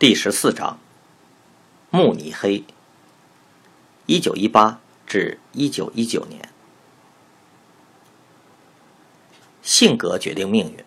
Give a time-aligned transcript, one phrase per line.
[0.00, 0.78] 第十四章，
[1.90, 2.64] 慕尼黑，
[4.06, 6.48] 一九一八至一九一九年。
[9.60, 10.82] 性格决定命运。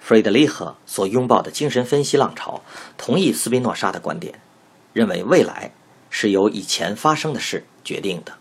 [0.00, 2.62] 弗瑞德里赫所拥抱的精神分析浪潮
[2.96, 4.40] 同意斯宾诺莎的观点，
[4.94, 5.74] 认为未来
[6.08, 8.38] 是由以前发生的事决定的，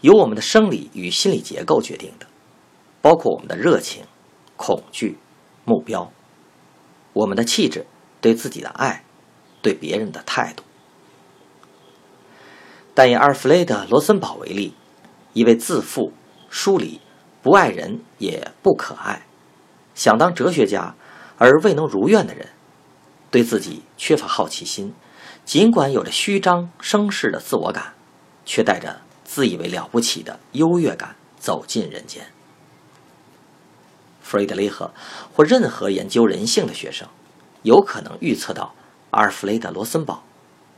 [0.00, 2.26] 由我们的生理与心理结构决定的，
[3.02, 4.04] 包括我们的热情、
[4.56, 5.18] 恐惧、
[5.66, 6.10] 目标、
[7.12, 7.84] 我们的气质。
[8.20, 9.04] 对自己的爱，
[9.62, 10.62] 对别人的态度。
[12.94, 14.74] 但以阿尔弗雷德·罗森堡为例，
[15.32, 16.12] 一位自负、
[16.50, 17.00] 疏离、
[17.40, 19.22] 不爱人也不可爱，
[19.94, 20.94] 想当哲学家
[21.38, 22.48] 而未能如愿的人，
[23.30, 24.92] 对自己缺乏好奇心，
[25.44, 27.94] 尽管有着虚张声势的自我感，
[28.44, 32.26] 却带着自以为了不起的优越感走进人间。
[34.20, 34.92] 弗雷德里赫
[35.32, 37.08] 或任何研究人性的学生。
[37.62, 38.74] 有可能预测到
[39.10, 40.22] 阿尔弗雷德·罗森堡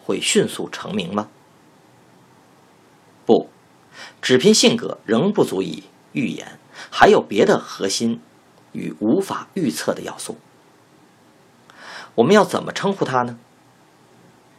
[0.03, 1.29] 会迅速成名吗？
[3.25, 3.49] 不，
[4.21, 6.59] 只凭性格仍不足以预言，
[6.91, 8.21] 还有别的核心
[8.73, 10.39] 与无法预测的要素。
[12.17, 13.39] 我们要怎么称呼他呢？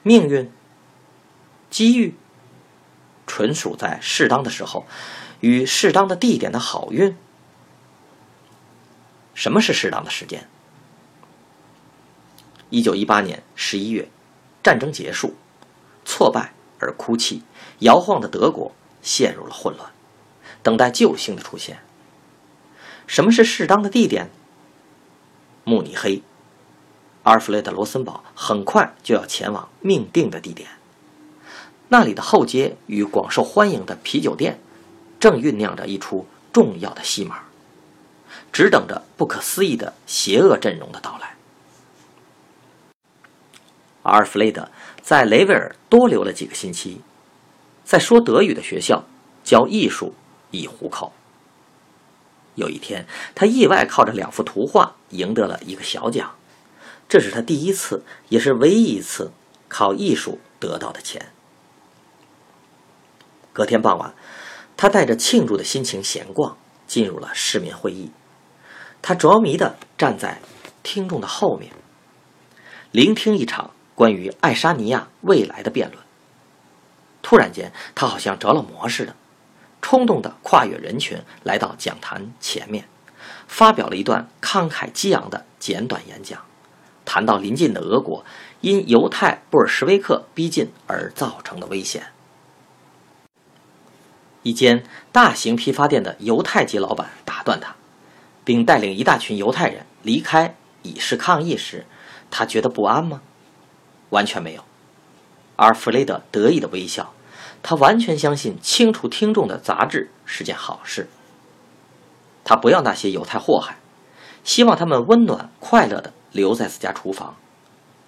[0.02, 0.52] 命运、
[1.70, 2.16] 机遇，
[3.28, 4.86] 纯属在适当的时候
[5.42, 7.16] 与适当的地点的好运。
[9.34, 10.48] 什么是适当的时间？
[12.74, 14.10] 一九一八年十一月，
[14.64, 15.36] 战争结束，
[16.06, 17.44] 挫败而哭泣、
[17.82, 18.72] 摇晃的德国
[19.04, 19.92] 陷入了混乱，
[20.64, 21.84] 等待救星的出现。
[23.06, 24.32] 什么是适当的地点？
[25.64, 26.24] 慕尼黑。
[27.22, 30.68] 阿尔弗雷德·罗森堡很快就要前往命定的地点，
[31.90, 34.60] 那里的后街与广受欢迎的啤酒店，
[35.20, 37.44] 正酝酿着一出重要的戏码，
[38.52, 41.33] 只等着不可思议的邪恶阵容的到来。
[44.04, 44.70] 阿尔弗雷德
[45.02, 47.02] 在雷维尔多留了几个星期，
[47.84, 49.04] 在说德语的学校
[49.44, 50.14] 教艺术
[50.52, 51.12] 以糊口。
[52.56, 56.36] 有一天，他意外靠着两幅图画赢得了一个小奖，
[57.10, 59.32] 这是他第一次，也是唯一一次
[59.68, 61.32] 靠艺术得到的钱。
[63.52, 64.14] 隔天傍晚，
[64.78, 68.12] 他带着庆祝的心情闲逛，进入了市民会议。
[69.02, 70.40] 他着迷地站在
[70.84, 71.72] 听众的后面，
[72.92, 73.72] 聆听一场。
[73.96, 76.04] 关于爱沙尼亚未来的辩论。
[77.22, 79.16] 突然间，他好像着了魔似的，
[79.82, 82.86] 冲动地跨越人群，来到讲坛前面，
[83.48, 86.42] 发表了一段慷慨激昂的简短演讲，
[87.06, 88.26] 谈到邻近的俄国
[88.62, 92.08] 因犹太布尔什维克逼近而造成的危险。
[94.42, 94.84] 一间
[95.14, 97.76] 大型批发店的犹太籍老板打断他，
[98.44, 101.86] 并带领一大群犹太人离开，以示抗议时，
[102.30, 103.22] 他觉得不安吗？
[104.14, 104.64] 完全没有，
[105.56, 107.12] 而弗雷德得意的微笑。
[107.64, 111.10] 他完全相信清除听众的杂质是件好事。
[112.44, 113.78] 他不要那些犹太祸害，
[114.44, 117.36] 希望他们温暖快乐的留在自家厨房。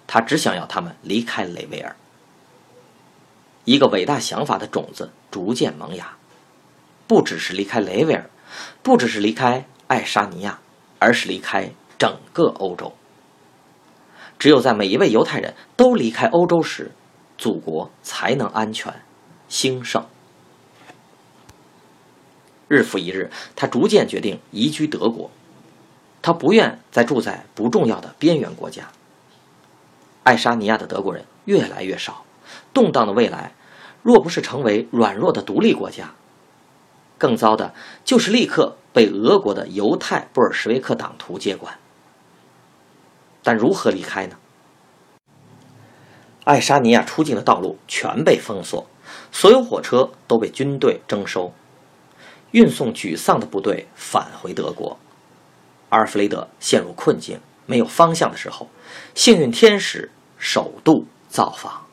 [0.06, 1.96] 他只想要他们离开雷维尔。
[3.64, 6.16] 一个伟大想法的种子逐渐萌芽，
[7.08, 8.30] 不只是离开雷维尔，
[8.82, 10.60] 不只是离开爱沙尼亚，
[10.98, 12.94] 而是离开整个欧洲。
[14.38, 16.92] 只有在每一位犹太人都离开欧洲时，
[17.38, 19.02] 祖国才能安全
[19.48, 20.04] 兴盛。
[22.68, 25.30] 日复一日，他逐渐决定移居德国。
[26.22, 28.88] 他不愿再住在不重要的边缘国家。
[30.24, 32.24] 爱沙尼亚的德国人越来越少，
[32.74, 33.52] 动荡的未来，
[34.02, 36.14] 若不是成为软弱的独立国家，
[37.16, 37.72] 更糟的
[38.04, 41.78] 就是立刻被俄国的犹太布尔什维克党徒接管。
[43.46, 44.36] 但如何离开呢？
[46.42, 48.88] 爱沙尼亚出境的道路全被封锁，
[49.30, 51.52] 所有火车都被军队征收，
[52.50, 54.98] 运送沮丧的部队返回德国。
[55.90, 58.68] 阿尔弗雷德陷入困境、没有方向的时候，
[59.14, 61.86] 幸运天使首度造访。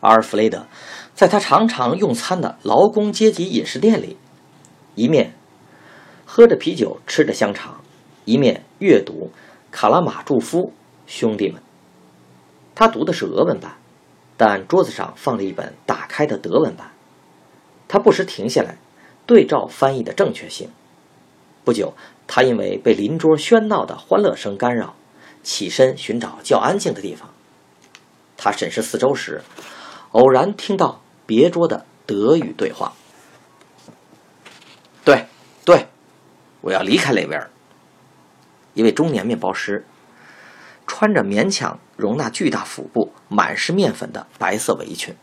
[0.00, 0.66] 阿尔弗雷德
[1.14, 4.16] 在他常常用餐的劳工阶级饮食店里，
[4.94, 5.34] 一面
[6.24, 7.82] 喝着啤酒，吃着香肠，
[8.24, 9.30] 一面阅读
[9.74, 10.70] 《卡拉马祝夫
[11.06, 11.58] 兄弟们》。
[12.74, 13.78] 他读的是俄文版，
[14.36, 16.90] 但桌子上放着一本打开的德文版。
[17.88, 18.76] 他不时停下来，
[19.24, 20.68] 对照翻译的正确性。
[21.64, 21.94] 不久，
[22.26, 24.94] 他因为被邻桌喧闹的欢乐声干扰，
[25.42, 27.30] 起身寻找较安静的地方。
[28.36, 29.40] 他审视四周时，
[30.10, 32.92] 偶然听到别桌的德语对话
[35.06, 35.24] ：“对，
[35.64, 35.86] 对，
[36.60, 37.50] 我要离开雷维尔。”
[38.74, 39.86] 一位中年面包师，
[40.86, 45.14] 穿着勉强容纳巨大腹部、满是面粉的白色围裙。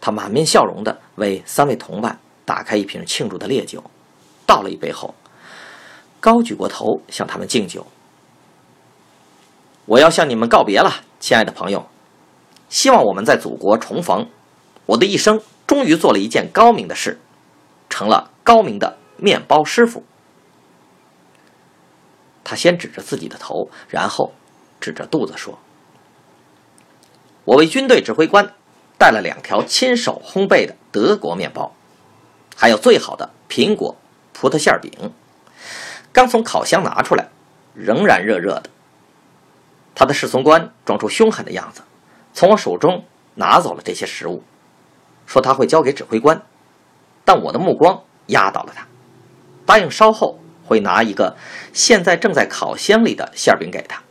[0.00, 3.84] 他满面笑容地为三位同伴打开一瓶庆祝的烈酒，
[4.44, 5.14] 倒了一杯后，
[6.18, 7.86] 高举过头向他们敬酒。
[9.84, 10.90] 我要向你们告别了，
[11.20, 11.86] 亲爱的朋友，
[12.68, 14.28] 希望我们在祖国重逢。
[14.86, 17.20] 我的一生终于做了一件高明的事，
[17.88, 20.02] 成了高明的面包师傅。
[22.52, 24.34] 他先指着自己的头，然后
[24.78, 25.58] 指着肚子说
[27.46, 28.52] ：“我为军队指挥官。”
[28.98, 31.74] 带了两条亲手烘焙的德国面包，
[32.54, 33.96] 还有最好的苹果
[34.34, 34.92] 葡萄馅饼，
[36.12, 37.28] 刚从烤箱拿出来，
[37.74, 38.70] 仍然热热的。
[39.94, 41.82] 他的侍从官装出凶狠的样子，
[42.34, 43.04] 从我手中
[43.34, 44.44] 拿走了这些食物，
[45.26, 46.42] 说他会交给指挥官。
[47.24, 48.86] 但我的目光压倒了他，
[49.64, 50.38] 答应稍后
[50.72, 51.36] 会拿一个
[51.74, 54.02] 现在正在烤箱里的馅饼给他。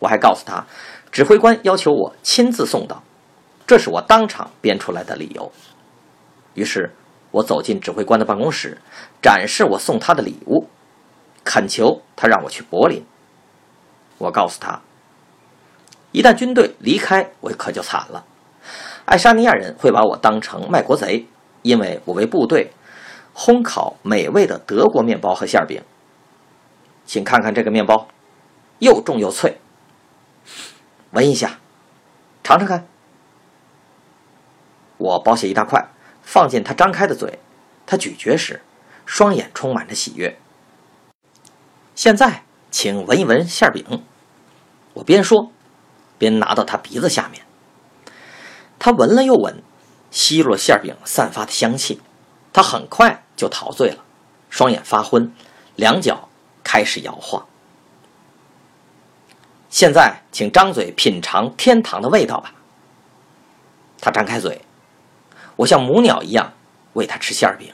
[0.00, 0.66] 我还告诉他，
[1.12, 3.02] 指挥官要求我亲自送到。
[3.64, 5.52] 这是我当场编出来的理由。
[6.54, 6.92] 于是，
[7.30, 8.78] 我走进指挥官的办公室，
[9.22, 10.68] 展示我送他的礼物，
[11.44, 13.04] 恳求他让我去柏林。
[14.18, 14.80] 我告诉他，
[16.12, 18.24] 一旦军队离开，我可就惨了。
[19.04, 21.26] 爱沙尼亚人会把我当成卖国贼，
[21.62, 22.72] 因为我为部队
[23.36, 25.82] 烘烤美味的德国面包和馅饼。
[27.04, 28.08] 请看看这个面包，
[28.78, 29.60] 又重又脆，
[31.10, 31.58] 闻一下，
[32.42, 32.86] 尝尝看。
[34.96, 35.86] 我剥下一大块，
[36.22, 37.38] 放进他张开的嘴。
[37.84, 38.62] 他咀嚼时，
[39.04, 40.38] 双眼充满着喜悦。
[41.94, 44.02] 现在，请闻一闻馅饼。
[44.94, 45.52] 我边说，
[46.16, 47.44] 边拿到他鼻子下面。
[48.78, 49.62] 他闻了又闻，
[50.10, 52.00] 吸入了馅饼散发的香气。
[52.52, 54.02] 他很快就陶醉了，
[54.50, 55.32] 双眼发昏，
[55.76, 56.28] 两脚
[56.64, 57.46] 开始摇晃。
[59.68, 62.54] 现在，请张嘴品尝天堂的味道吧。
[64.00, 64.62] 他张开嘴。
[65.56, 66.52] 我像母鸟一样
[66.92, 67.72] 喂他吃馅饼，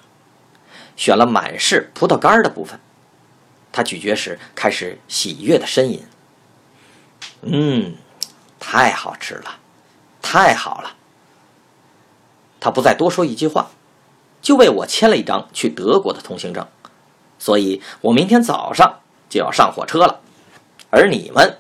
[0.96, 2.78] 选了满是葡萄干的部分。
[3.72, 6.04] 他咀嚼时开始喜悦的呻吟。
[7.42, 7.96] 嗯，
[8.60, 9.56] 太好吃了，
[10.20, 10.94] 太好了。
[12.60, 13.70] 他不再多说一句话，
[14.42, 16.66] 就为我签了一张去德国的通行证。
[17.38, 19.00] 所以我明天早上
[19.30, 20.20] 就要上火车了。
[20.90, 21.58] 而你们，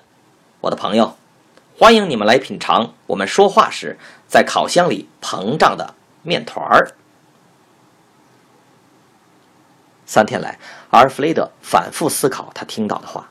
[0.60, 1.16] 我的朋友，
[1.78, 3.98] 欢迎你们来品尝我们说话时
[4.28, 5.94] 在烤箱里膨胀的。
[6.24, 6.94] 面团儿。
[10.06, 10.56] 三天来，
[10.90, 13.30] 阿尔弗雷德反复思考他听到的话。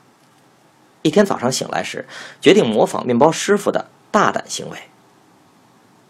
[1.00, 2.06] 一天早上醒来时，
[2.38, 4.78] 决定模仿面包师傅的大胆行为。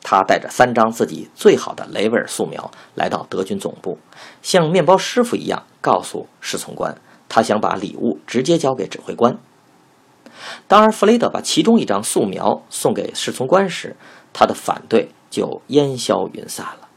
[0.03, 3.99] 他带着三张自己最好的雷维尔素描来到德军总部，
[4.43, 6.97] 像面包师傅一样告诉侍从官，
[7.29, 9.39] 他想把礼物直接交给指挥官。
[10.69, 13.97] 当阿弗雷德把其中一张素描送给侍从官时，
[14.33, 15.11] 他的反对。
[15.33, 16.89] 就烟消云散了。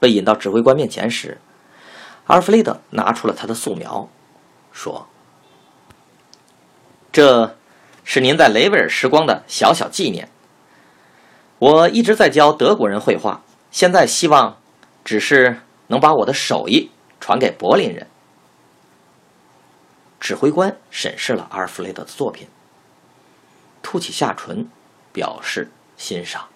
[0.00, 1.38] 被引到指挥官面前时，
[2.26, 4.08] 阿尔弗雷德拿出了他的素描，
[4.72, 5.06] 说
[7.12, 7.54] ：“这
[8.02, 10.28] 是您在雷维尔时光的小小纪念。
[11.58, 14.58] 我一直在教德国人绘画，现在希望
[15.04, 18.06] 只是能把我的手艺传给柏林人。”
[20.20, 22.48] 指挥官审视了阿尔弗雷德的作品，
[23.82, 24.68] 凸起下唇，
[25.12, 25.70] 表示。
[25.98, 26.46] 欣赏。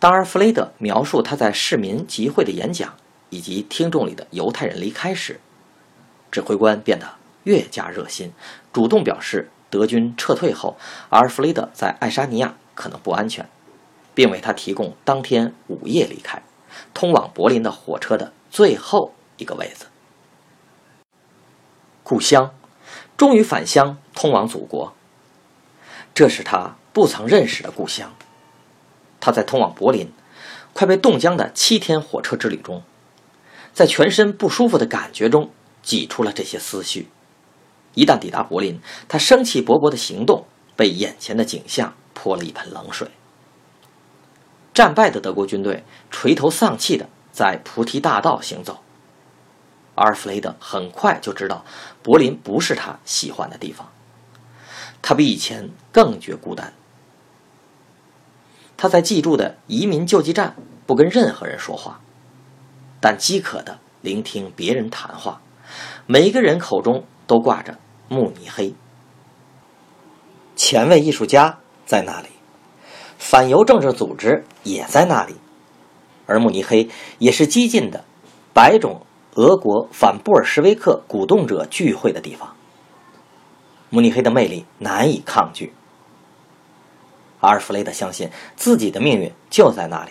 [0.00, 2.92] 当阿尔弗雷德描述他在市民集会的演讲
[3.30, 5.38] 以及听众里的犹太人离开时，
[6.32, 7.06] 指挥官变得
[7.44, 8.32] 越加热心，
[8.72, 10.76] 主动表示德军撤退后，
[11.10, 13.48] 阿尔弗雷德在爱沙尼亚可能不安全，
[14.14, 16.42] 并为他提供当天午夜离开、
[16.92, 19.86] 通往柏林的火车的最后一个位子。
[22.02, 22.54] 故乡，
[23.16, 24.92] 终于返乡，通往祖国。
[26.14, 28.12] 这是他不曾认识的故乡。
[29.18, 30.12] 他在通往柏林、
[30.72, 32.82] 快被冻僵的七天火车之旅中，
[33.72, 35.50] 在全身不舒服的感觉中
[35.82, 37.08] 挤出了这些思绪。
[37.94, 40.44] 一旦抵达柏林，他生气勃勃的行动
[40.76, 43.08] 被眼前的景象泼了一盆冷水。
[44.74, 48.78] 战败的德国军队垂头丧气的在菩提大道行走。
[49.94, 51.64] 阿尔弗雷德很快就知道，
[52.02, 53.90] 柏林不是他喜欢的地方。
[55.02, 56.72] 他比以前更觉孤单。
[58.76, 62.00] 他在寄住的移民救济站不跟任何人说话，
[63.00, 65.42] 但饥渴的聆听别人谈话。
[66.06, 68.74] 每个人口中都挂着慕尼黑。
[70.56, 72.28] 前卫艺术家在那里，
[73.22, 75.36] 反犹政治组织也在那里，
[76.26, 78.04] 而慕尼黑也是激进的
[78.52, 82.56] 百种俄国反布尔什维克鼓动者聚会的地方。
[83.90, 85.72] 慕尼黑的魅力难以抗拒。
[87.38, 90.10] 阿尔弗雷德相信自己的命运就在那里。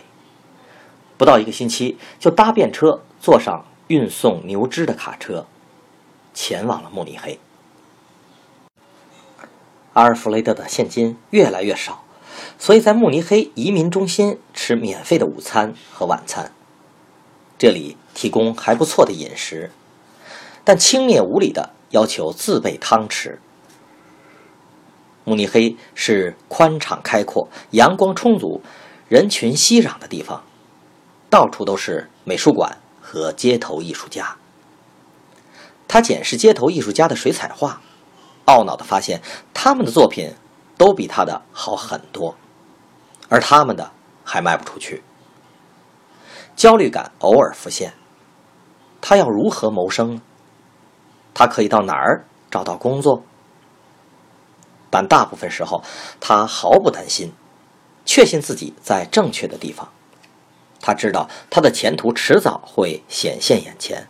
[1.17, 5.45] 不到一个星期，就搭便车，坐上运送牛脂的卡车，
[6.33, 7.37] 前往了慕尼黑。
[9.93, 12.05] 阿尔弗雷德的现金越来越少，
[12.57, 16.51] 所以在慕尼黑移民中心吃免费的午餐和晚餐。
[17.57, 19.71] 这里提供还不错的饮食，
[20.63, 23.37] 但轻蔑无礼的要求自备汤匙。
[25.23, 28.61] 慕尼黑是宽敞开阔、阳光充足、
[29.07, 30.43] 人群熙攘的地方，
[31.29, 34.37] 到处都是美术馆和街头艺术家。
[35.87, 37.81] 他检视街头艺术家的水彩画。
[38.47, 39.21] 懊恼地发现，
[39.53, 40.33] 他们的作品
[40.81, 42.35] 都比他的好很多，
[43.29, 43.91] 而他们的
[44.23, 45.03] 还卖不出去。
[46.55, 47.93] 焦虑感偶尔浮现，
[48.99, 50.21] 他要如何谋生呢？
[51.35, 53.21] 他可以到哪儿找到工作？
[54.89, 55.83] 但大部分时候，
[56.19, 57.31] 他毫不担心，
[58.03, 59.87] 确信自己在正确的地方。
[60.79, 64.07] 他知道他的前途迟早会显现眼前。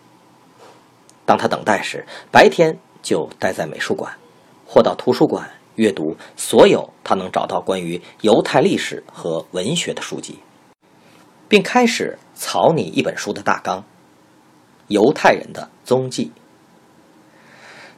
[1.25, 4.18] 当他等待时，白天就待在美术馆。
[4.66, 5.51] 或到图书馆
[5.82, 10.38] 阅读所有他能找到关于犹太历史和文学的书籍，
[11.50, 13.80] 并开始草拟一本书的大纲
[14.90, 16.32] 《犹太人的踪迹》。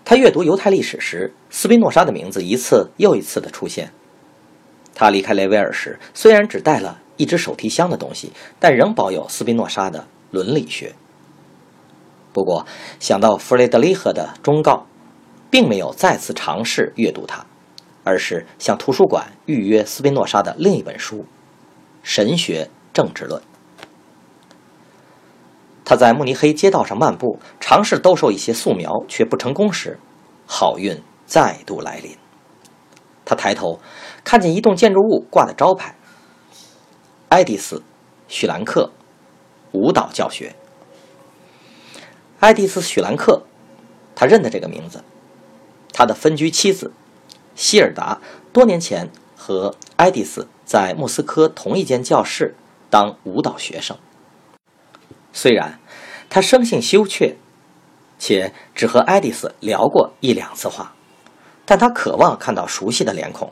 [0.06, 3.92] 他阅读犹太历史时，斯宾诺莎的名字一次又一次的出现。
[4.96, 10.94] 他离开雷维尔时，虽然只带了一只手提箱的东西，但仍保有斯宾诺莎的伦理学。
[12.32, 12.66] 不过，
[13.02, 14.88] 想到弗雷德里赫的忠告。
[15.54, 17.46] 并没有再次尝试阅读它，
[18.03, 21.17] 而是向图书馆预约斯宾诺莎的另一本书
[22.03, 23.41] 《神学政治论》。
[25.86, 30.00] 他在慕尼黑街道上漫步，尝试兜售一些素描，却不成功时，
[30.48, 32.17] 好运再度来临。
[33.25, 33.79] 他抬头
[34.24, 35.95] 看见一栋建筑物挂的招牌
[37.29, 37.77] ：“爱迪斯·
[38.27, 38.91] 许兰克
[39.72, 40.55] 舞蹈教学。”
[42.39, 43.43] 爱迪斯·许兰克，
[44.15, 45.03] 他认得这个名字。
[45.93, 46.91] 他的分居妻子
[47.55, 48.19] 希尔达
[48.51, 52.55] 多年前和爱迪斯在莫斯科同一间教室
[52.89, 53.98] 当舞蹈学生。
[55.31, 55.79] 虽然
[56.29, 57.38] 他生性羞怯，
[58.17, 60.93] 且只和爱迪斯聊过一两次话，
[61.65, 63.51] 但他渴望看到熟悉的脸孔，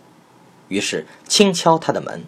[0.68, 2.24] 于是轻敲他的门。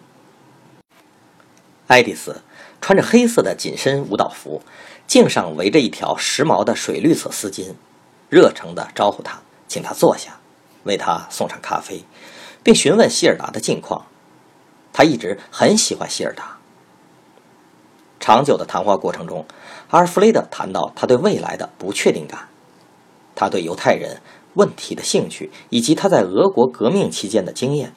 [1.86, 2.42] 爱迪斯
[2.80, 4.62] 穿着黑色的紧身舞蹈服，
[5.06, 7.74] 颈上围着一条时髦的水绿色丝巾，
[8.28, 9.40] 热诚地招呼他。
[9.66, 10.38] 请他坐下，
[10.84, 12.04] 为他送上咖啡，
[12.62, 14.06] 并询问希尔达的近况。
[14.92, 16.56] 他一直很喜欢希尔达。
[18.20, 19.44] 长久的谈话过程中，
[19.90, 22.48] 阿尔弗雷德谈到他对未来的不确定感，
[23.34, 24.22] 他对犹太人
[24.54, 27.92] 问题的兴趣，以及他在俄国革命期间的经验。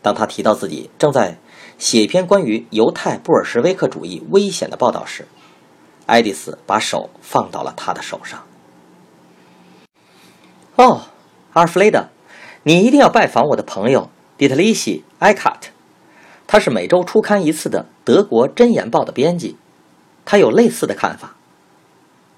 [0.00, 1.36] 当他提到自己正在
[1.76, 5.26] 写一篇关于犹太布尔什维克主义危险的报道时，
[6.06, 8.42] 爱丽丝把手放到了他的手上。
[10.76, 11.02] 哦，
[11.52, 12.08] 阿尔弗雷德，
[12.62, 15.70] 你一定要拜访我的朋友迪特里希·埃卡特，
[16.46, 19.56] 他是每周出刊一次的德国《真言报》的编辑，
[20.24, 21.34] 他有类似的看法，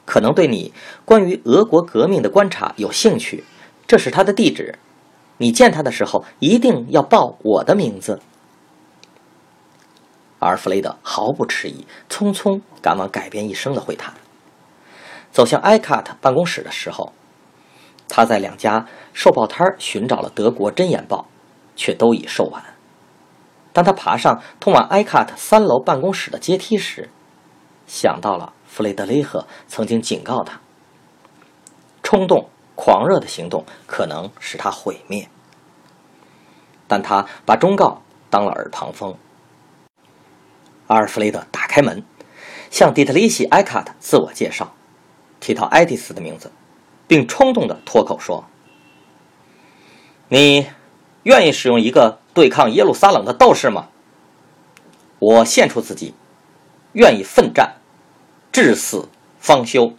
[0.07, 0.73] 可能对你
[1.05, 3.45] 关于俄国革命的观察有兴趣。
[3.87, 4.79] 这是他的地址，
[5.37, 8.19] 你见他的时候一定要报我的名字。
[10.39, 14.15] 阿尔弗雷德毫不迟疑，匆匆赶往改变一生的会谈，
[15.31, 17.13] 走向埃卡特办公室的时候。
[18.15, 21.17] 他在两家售报摊寻找了德国《真言报》，
[21.75, 22.63] 却都已售完。
[23.73, 27.09] 当他爬上通往埃卡特三楼办公室的阶梯时，
[27.87, 30.61] 想到了弗雷德雷赫曾经警告他：
[32.03, 35.27] 冲动、狂热的行动可能使他毁灭。
[36.87, 39.17] 但他把忠告当了耳旁风。
[40.89, 42.05] 阿尔弗雷德打开门，
[42.71, 44.75] 向迪特里希·埃卡特自我介绍，
[45.41, 46.53] 提到爱迪斯的名字。
[47.13, 48.47] 并冲动的脱口说
[50.31, 50.67] ：“你
[51.25, 53.89] 愿意使用一个对抗耶路撒冷的斗士吗？”
[55.21, 56.15] 我献出自己，
[56.93, 57.75] 愿意奋战，
[58.51, 59.93] 至死方休。